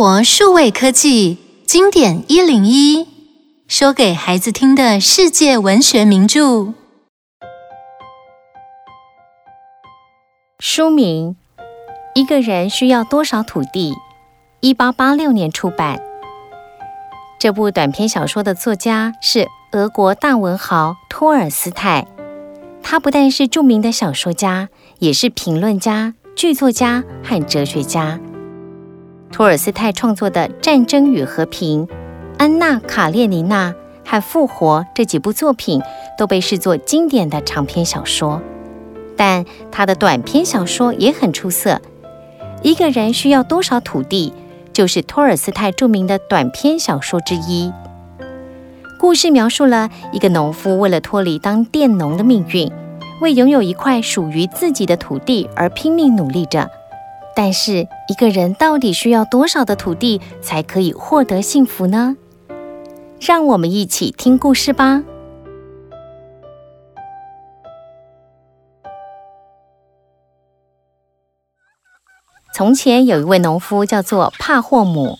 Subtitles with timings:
[0.00, 1.36] 活数位科技
[1.66, 3.06] 经典一零一，
[3.68, 6.72] 说给孩子听的世界文学名著。
[10.58, 11.36] 书名：
[12.14, 13.92] 一个人需要多少土地？
[14.60, 16.00] 一八八六年出版。
[17.38, 22.06] 这部短篇小说的作家是俄国大文豪托尔斯泰。
[22.82, 24.70] 他不但是著名的小说家，
[25.00, 28.18] 也是评论家、剧作家和哲学家。
[29.32, 31.86] 托尔斯泰创作的《战争与和平》
[32.36, 33.70] 《安娜·卡列尼娜》
[34.04, 35.80] 和《复活》这几部作品
[36.18, 38.42] 都被视作经典的长篇小说。
[39.16, 41.80] 但他的短篇小说也很出色。
[42.62, 44.32] 一个人需要多少土地，
[44.72, 47.72] 就是托尔斯泰著名的短篇小说之一。
[48.98, 52.70] 故事描述了一个农夫为了脱离当佃农的命运，
[53.20, 56.68] 为拥有一块属于自己的土地而拼命努力着。
[57.34, 62.16] 但是，一个人到底需要多少的土地才可以获得幸福呢？
[63.20, 65.02] 让我们一起听故事吧。
[72.52, 75.18] 从前有一位农夫，叫做帕霍姆，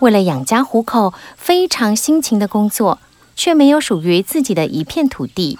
[0.00, 2.98] 为了养家糊口，非常辛勤的工作，
[3.36, 5.58] 却没有属于自己的一片土地。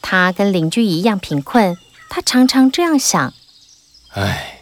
[0.00, 1.76] 他跟邻居一样贫困，
[2.08, 3.34] 他常常这样想：
[4.14, 4.60] 唉。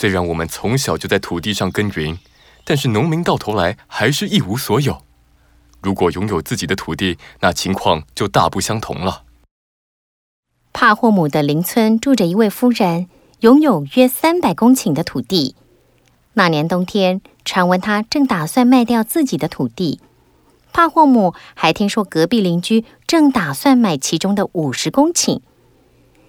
[0.00, 2.16] 虽然我们从小就在土地上耕耘，
[2.64, 5.02] 但是农民到头来还是一无所有。
[5.82, 9.24] 如果拥有自己的土地，那情况就大不相同了。
[10.72, 13.08] 帕霍姆的邻村住着一位夫人，
[13.40, 15.54] 拥有约三百公顷的土地。
[16.32, 20.00] 那年冬天，传闻他正打算卖掉自己的土地。
[20.72, 25.42] 帕霍姆还听说隔壁邻居正打算买其中的五十公顷。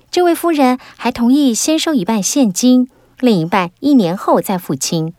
[0.10, 2.90] 这位夫人还同意先收一半现金。
[3.22, 5.14] 另一半一年后再付清。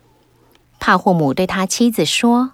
[0.79, 2.53] 帕霍姆对他妻子说：“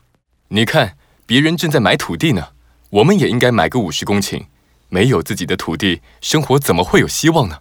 [0.49, 2.49] 你看，别人正在买土地呢，
[2.91, 4.45] 我们也应该买个五十公顷。
[4.91, 7.59] 没有自己的土地，生活怎么会有希望呢？”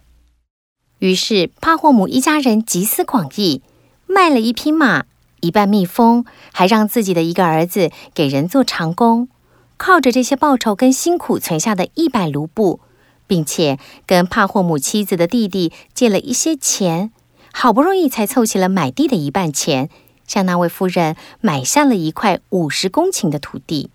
[1.00, 3.62] 于是，帕霍姆一家人集思广益，
[4.06, 5.04] 卖了一匹马，
[5.40, 9.28] 一半蜜蜂，还让自己的一个儿子给人做长工，
[9.76, 12.80] 靠着这些报酬跟辛苦存下的一百卢布，
[13.26, 17.12] 并且跟帕霍姆妻子的弟弟借了一些钱。
[17.52, 19.88] 好不容易才凑齐了买地的一半钱，
[20.26, 23.90] 向那位夫人买下了一块五十公顷的土地。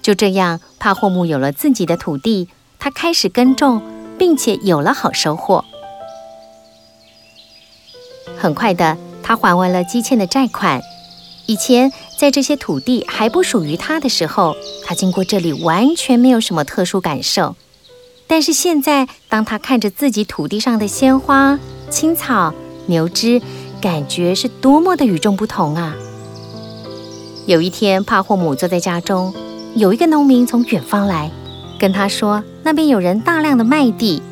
[0.00, 3.82] 就这样，帕霍姆有了自己的土地，他开始耕种，
[4.18, 5.64] 并且有了好收获。
[8.36, 10.80] 很快的，他还完了积欠的债款。
[11.46, 17.56] 以前在这些土地还不属于他的时候，他经过这里完全没有什么特殊感受。
[18.32, 21.58] 但是现在，当他看着自己土地上的鲜花、
[21.90, 22.54] 青草、
[22.86, 23.42] 牛只，
[23.78, 25.94] 感觉是多么的与众不同啊！
[27.44, 29.34] 有一天，帕霍姆坐在家中，
[29.74, 31.30] 有一个农民从远方来，
[31.78, 34.22] 跟他说：“那边有人大量的麦地，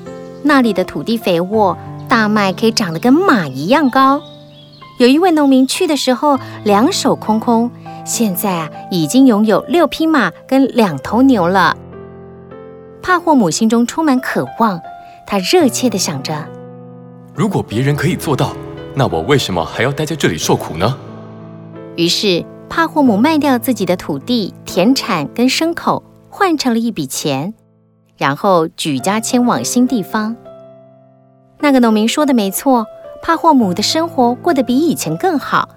[0.42, 1.76] 那里的土地肥沃，
[2.08, 4.22] 大麦可以长得跟马一样高。”
[4.98, 7.70] 有一位农民去的时候两手空空，
[8.06, 11.76] 现在啊，已经拥有六匹马跟两头牛了。
[13.02, 14.80] 帕霍姆心中充满渴望，
[15.26, 16.34] 他热切地想着：
[17.34, 18.52] 如果别人可以做到，
[18.94, 20.96] 那我为什么还要待在这里受苦呢？
[21.96, 27.54] 于是，帕霍姆卖掉自己的土地、田产跟牲口，换成了一笔钱，
[28.16, 30.36] 然后举家迁往新地方。
[31.58, 32.86] 那个农民说的没错，
[33.22, 35.68] 帕霍姆的生活过得比以前更好，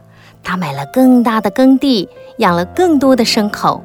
[0.44, 2.08] 他买了更大的耕地，
[2.38, 3.84] 养了更多的牲口。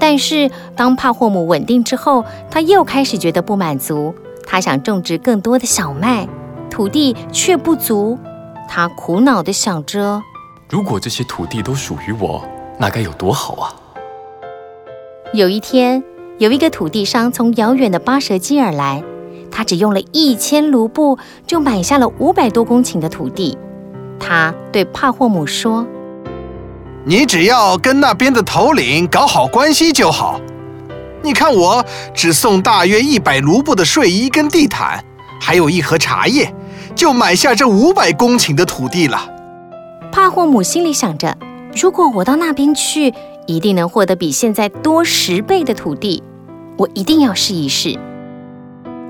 [0.00, 4.14] 但是，当帕霍姆稳定之后，他又开始觉得不满足。
[4.46, 6.26] 他想种植更多的小麦，
[6.70, 8.18] 土地却不足。
[8.66, 10.20] 他苦恼地想着：
[10.70, 12.42] 如果这些土地都属于我，
[12.78, 13.76] 那该有多好啊！
[15.34, 16.02] 有一天，
[16.38, 19.04] 有一个土地商从遥远的巴舍基尔来，
[19.50, 23.58] 他只用了一千卢布就买下了五百多公顷的土地。
[24.18, 25.86] 他对帕霍姆说。
[27.04, 30.40] 你只要跟那边的头领搞好关系就好。
[31.22, 35.02] 你看，我只送大约一百卢布的睡衣跟地毯，
[35.40, 36.54] 还有一盒茶叶，
[36.94, 39.28] 就买下这五百公顷的土地了。
[40.12, 41.36] 帕霍姆心里想着，
[41.74, 43.14] 如果我到那边去，
[43.46, 46.22] 一定能获得比现在多十倍的土地。
[46.76, 47.98] 我一定要试一试。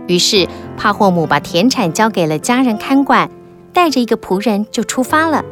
[0.06, 3.30] 于是，帕霍姆把田产交给了家人看管，
[3.72, 5.44] 带着一个仆人就出发了。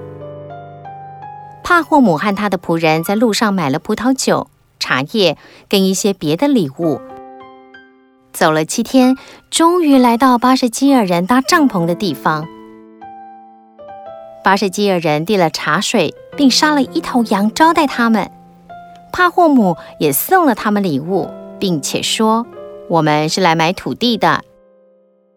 [1.69, 4.47] 帕霍姆和他的仆人在路上买了葡萄酒、
[4.81, 5.37] 茶叶
[5.69, 6.99] 跟一些别的礼物。
[8.33, 9.19] 走了七天，
[9.51, 12.49] 终于来到巴什基尔人搭帐篷的地方。
[14.43, 18.31] 巴士基尔人递了茶水，并杀了一头羊招待他们。
[19.13, 21.29] 帕霍姆也送了他们礼物，
[21.61, 22.47] 并且说
[22.89, 24.43] ：“我们是来买土地的。”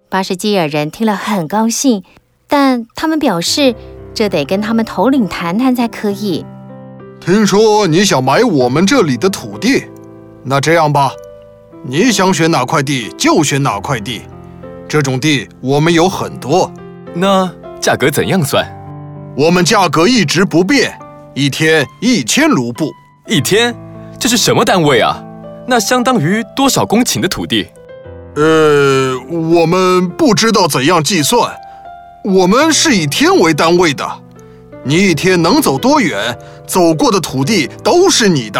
[0.07, 2.05] 巴士基尔人听了很高兴，
[2.47, 3.75] 但他们表示
[4.13, 6.45] 这得跟他们头领谈谈才可以。
[7.19, 9.83] 听说你想买我们这里的土地，
[10.43, 11.11] 那这样吧，
[11.83, 14.21] 你想选哪块地就选哪块地。
[14.87, 16.71] 这种地我们有很多。
[17.13, 17.49] 那
[17.79, 18.65] 价格怎样算？
[19.37, 20.99] 我们价格一直不变，
[21.33, 22.91] 一天一千卢布。
[23.27, 23.73] 一天？
[24.19, 25.23] 这是什么单位啊？
[25.67, 27.67] 那相当于多少公顷的土地？
[28.35, 31.55] 呃，我们不知道怎样计算，
[32.23, 34.07] 我们是以天为单位的。
[34.83, 36.37] 你一天能走多远，
[36.67, 38.59] 走过的土地都是你的，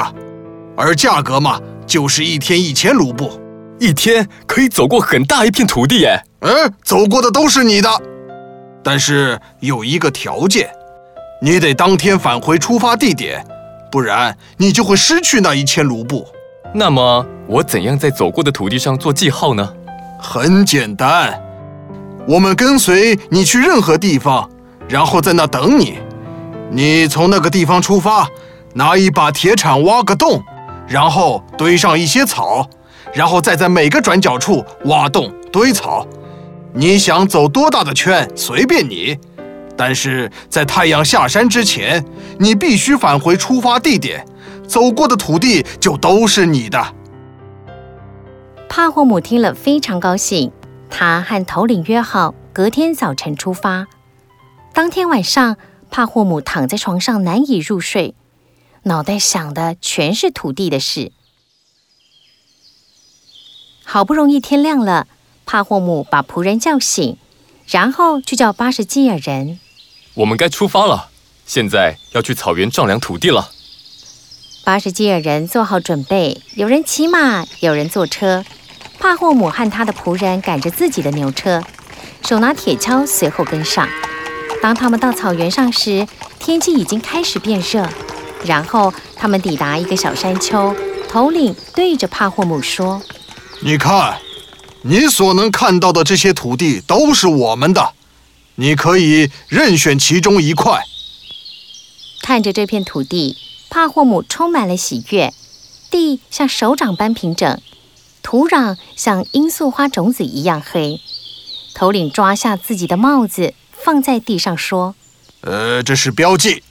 [0.76, 3.40] 而价格嘛，就是一天一千卢布。
[3.80, 6.22] 一天可以走过很大一片土地耶。
[6.42, 7.90] 嗯，走过的都是你的，
[8.84, 10.72] 但是有一个条件，
[11.42, 13.46] 你得当天返回出发地点，
[13.92, 16.28] 不然你就会失去那一千卢布。
[16.74, 19.74] 那么我怎样在走过的土地上做记号呢？
[20.20, 21.42] 很简单，
[22.28, 24.50] 我们跟随你去任何地方，
[24.88, 25.98] 然后在那等你。
[26.70, 28.28] 你从那个地方出发，
[28.74, 30.42] 拿一把铁铲挖个洞，
[30.88, 32.70] 然后堆上一些草，
[33.14, 36.08] 然后再在每个转角处挖洞堆草。
[36.74, 39.18] 你想走多大的圈，随便你。
[39.76, 42.06] 但是在太阳下山之前，
[42.38, 44.26] 你必须返回出发地点。
[44.68, 46.82] 走过的土地就都是你的。
[48.70, 50.50] 帕霍姆听了非常高兴，
[50.92, 53.88] 他和头领约好隔天早晨出发。
[54.74, 55.58] 当天晚上，
[55.90, 58.14] 帕霍姆躺在床上难以入睡，
[58.84, 61.12] 脑袋想的全是土地的事。
[63.84, 65.08] 好不容易天亮了，
[65.46, 67.18] 帕霍姆把仆人叫醒，
[67.68, 69.60] 然后去叫巴什基尔人。
[70.14, 71.10] 我们该出发了，
[71.46, 73.50] 现在要去草原丈量土地了。
[74.64, 78.46] 巴什基尔人做好准备，有人骑马，有人坐车。
[79.02, 81.60] 帕霍姆和他的仆人赶着自己的牛车，
[82.24, 83.90] 手拿铁锹随后跟上。
[84.62, 86.08] 当他们到草原上时，
[86.38, 87.90] 天气已经开始变热。
[88.46, 90.76] 然后他们抵达一个小山丘，
[91.10, 93.02] 头领对着帕霍姆说
[93.62, 94.20] ：“你看，
[94.84, 97.94] 你所能看到的这些土地都是我们的，
[98.56, 100.80] 你可以任选其中一块。”
[102.22, 103.36] 看着这片土地。
[103.74, 105.34] 帕霍姆充满了喜悦，
[105.90, 107.62] 地像手掌般平整，
[108.32, 111.02] 土壤像罂粟花种子一样黑。
[111.74, 114.96] 头领抓下自己的帽子，放在地上说
[115.44, 116.64] ：“呃，这是标记，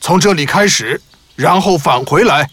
[0.00, 1.00] 从这里开始，
[1.36, 2.50] 然后返回来，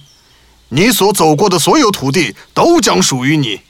[0.69, 3.61] 你所走过的所有土地都将属于你。”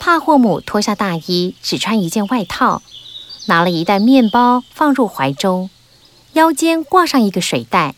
[0.00, 2.82] 帕霍姆脱下大衣，只穿一件外套，
[3.46, 5.70] 拿了一袋面包放入怀中，
[6.32, 7.94] 腰间挂上一个水袋。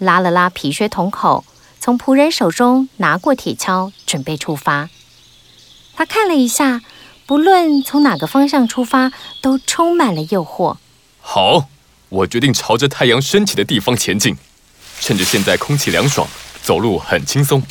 [0.00, 1.44] 拉了拉皮靴筒口，
[1.88, 4.90] 从仆人手中拿过铁锹，准备出发。
[5.94, 6.82] 他看了一下，
[7.24, 10.76] 不论从哪个方向出发，都充满了诱惑。
[11.22, 11.70] 好，
[12.10, 14.36] 我决定朝着太阳升起的地方前进，
[15.00, 16.28] 趁着现在空气凉爽，
[16.60, 17.62] 走路很轻松。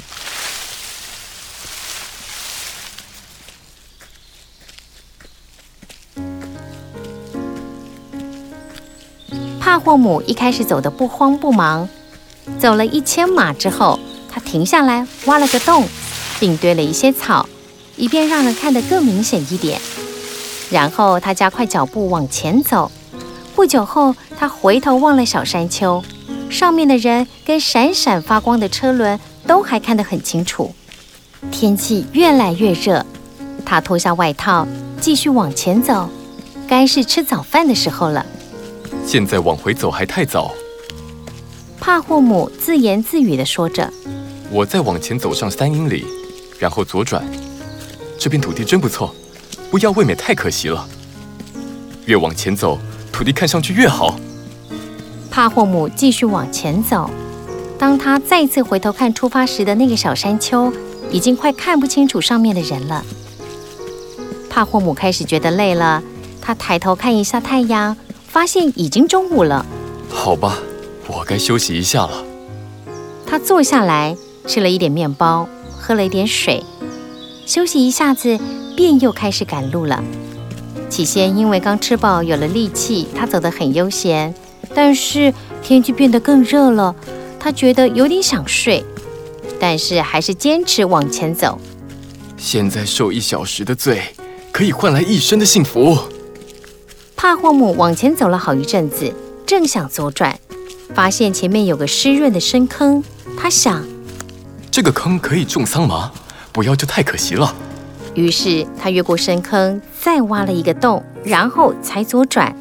[9.60, 11.88] 帕霍姆一开始走得不慌不忙。
[12.58, 14.00] 走了一千码之后，
[14.38, 15.88] 他停下来挖了个洞，
[16.40, 17.50] 并堆了一些草，
[17.96, 19.82] 以便让人看得更明显一点。
[20.70, 22.92] 然后他加快脚步往前走。
[23.56, 26.04] 不久后，他回头望了小山丘，
[26.52, 30.76] 上面的人跟闪闪发光的车轮都还看得很清楚。
[31.50, 33.04] 天气越来越热，
[33.66, 34.68] 他脱下外套，
[35.02, 36.08] 继续往前走。
[36.68, 38.24] 该是吃早饭的时候了。
[39.04, 40.54] 现在往回走还太早。
[41.80, 43.94] 帕霍姆自言自语地说着
[44.50, 46.06] ：“我再往前走上三英里，
[46.58, 47.24] 然后左转。
[48.18, 49.14] 这片土地真不错，
[49.70, 50.88] 不要未免太可惜了。
[52.06, 52.80] 越往前走，
[53.12, 54.20] 土地看上去越好。”
[55.30, 57.10] 帕霍姆继续往前走。
[57.78, 60.74] 当他再次回头看出发时的那个小山丘，
[61.12, 63.06] 已经快看不清楚上面的人了。
[64.50, 66.02] 帕霍姆开始觉得累了，
[66.42, 67.96] 他抬头看一下太阳，
[68.28, 69.66] 发现已经中午了。
[70.10, 70.58] 好吧。
[71.10, 72.26] 我该休息一下了。
[73.26, 76.64] 他坐下来，吃了一点面包，喝了一点水，
[77.46, 78.40] 休息一下子，
[78.76, 80.04] 便又开始赶路了。
[80.90, 84.34] 起先因为刚吃饱，有了力气，他走得很悠闲。
[84.74, 86.96] 但是天气变得更热了，
[87.40, 88.84] 他觉得有点想睡，
[89.60, 91.60] 但是还是坚持往前走。
[92.38, 94.02] 现在受一小时的罪，
[94.52, 95.98] 可以换来一生的幸福。
[97.16, 99.14] 帕霍姆往前走了好一阵子。
[99.46, 100.38] 正想左转，
[100.94, 103.02] 发现前面有个湿润的深坑，
[103.38, 103.84] 他想，
[104.78, 106.12] 这个坑可以种桑麻，
[106.52, 107.52] 不要就太可惜了。
[108.14, 112.56] 于是他越过深坑，再挖了一个洞，然后才左转。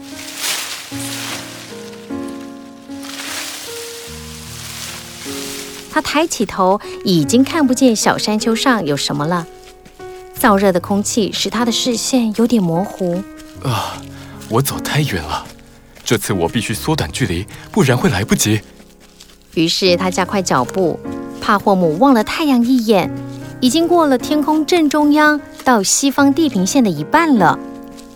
[5.92, 9.46] 他抬起头，已经看不见小山丘上有什么了。
[10.40, 13.22] 燥热的空气使他的视线有点模糊。
[13.62, 14.00] 啊，
[14.48, 15.46] 我走太远了，
[16.02, 18.62] 这次我必须缩短距离，不然会来不及。
[19.52, 20.98] 于是他加快脚步。
[21.46, 23.08] 帕霍姆望了太阳一眼，
[23.60, 27.56] 已经过了天空正中央到西方地平线的一半了，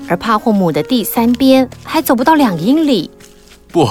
[0.08, 3.08] 而帕霍姆的第三边还走不到两英里。
[3.68, 3.88] 不，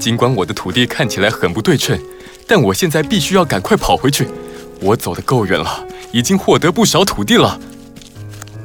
[0.00, 1.96] 尽管我的土地看起来很不对称。
[2.44, 4.26] 但我现在必须要赶快跑回去。
[4.80, 7.56] 我走得够远了，已经获得不少土地了。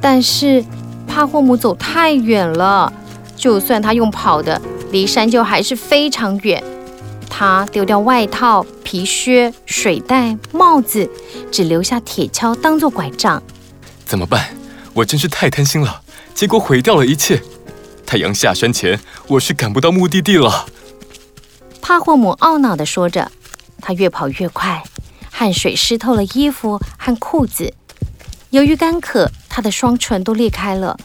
[0.00, 0.64] 但是
[1.06, 2.92] 帕霍姆走太远了，
[3.36, 4.60] 就算他用跑的，
[4.90, 6.60] 离山丘还是非常远。
[7.28, 11.08] 他丢掉外套、皮靴、水袋、帽子，
[11.52, 13.42] 只留下铁锹当做拐杖。
[14.04, 14.56] 怎么办？
[14.94, 16.02] 我真是太贪心了，
[16.34, 17.40] 结果毁掉了一切。
[18.04, 20.66] 太阳下山前，我是赶不到目的地了。
[21.80, 23.30] 帕霍姆懊恼地说着。
[23.80, 24.82] 他越跑越快，
[25.30, 27.72] 汗水湿透了衣服和裤子。
[28.50, 30.98] 由于干渴，他的双唇都裂开了，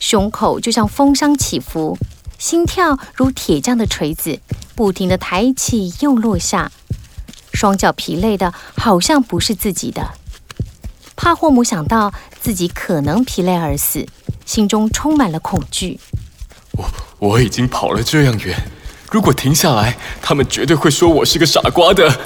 [0.00, 1.96] 胸口就像风箱起伏，
[2.38, 4.40] 心跳如铁匠的锤子，
[4.74, 6.70] 不停地抬起又落下。
[7.52, 10.12] 双脚疲累的，好像不是自己的。
[11.16, 14.06] 帕霍姆想到自己可能疲累而死，
[14.44, 15.98] 心中充满了恐惧。
[16.72, 16.84] 我
[17.18, 18.54] 我已经跑了这样远。
[19.10, 22.20] 如果停下来，他们绝对会说我是个傻瓜的。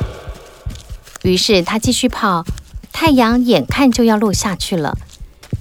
[1.23, 2.45] 于是他继续跑，
[2.93, 4.99] 太阳眼看就要落下去了。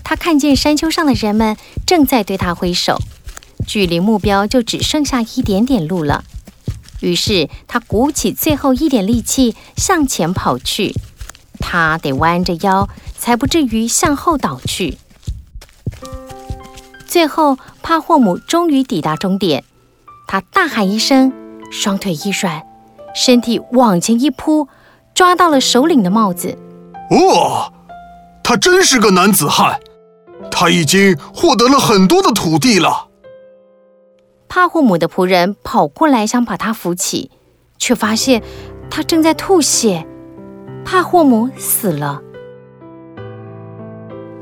[0.03, 2.99] 他看见山丘上的人们正在对他挥手，
[3.69, 6.23] 距离目标就只剩下一点点路了。
[7.01, 10.95] 于是他鼓起最后一点力气向前跑去。
[11.59, 14.97] 他得弯着腰，才不至于向后倒去。
[17.05, 19.63] 最后，帕霍姆终于抵达终点。
[20.27, 21.31] 他大喊一声，
[21.71, 22.65] 双腿一甩，
[23.13, 24.67] 身体往前一扑，
[25.13, 26.57] 抓到了首领的帽子。
[27.11, 27.71] 哦，
[28.43, 29.79] 他真是个男子汉，
[30.49, 33.08] 他已经获得了很多的土地了。
[34.49, 37.29] 帕霍姆的仆人跑过来想把他扶起，
[37.77, 38.41] 却发现
[38.89, 40.07] 他正在吐血。
[40.83, 42.21] 帕霍姆死了。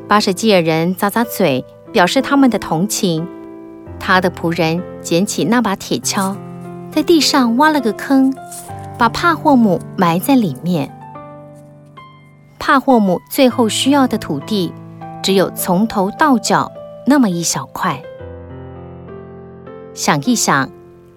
[0.08, 3.28] 巴什基尔人咂咂嘴，表示他们的同情。
[4.00, 6.38] 他的仆人捡起那把铁锹，
[6.90, 8.34] 在地上挖了个坑，
[8.98, 10.90] 把帕霍姆埋在里面。
[12.58, 14.72] 帕霍姆最后需要的土地，
[15.22, 16.72] 只有从头到脚
[17.06, 18.02] 那么一小块。
[19.98, 20.70] 想一想，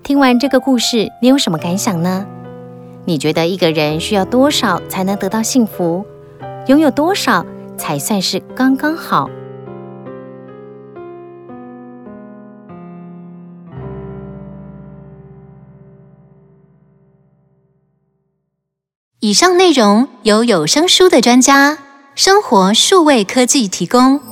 [0.02, 2.26] 听完这个故事，你有什么感想呢？
[3.04, 6.02] 你觉得一个人需要多少才能得到幸福？
[6.66, 7.44] 拥有多少
[7.76, 9.28] 才算是刚刚好？
[19.18, 21.76] 以上内容由有声书的专家
[22.14, 24.29] 生活数位科技提供。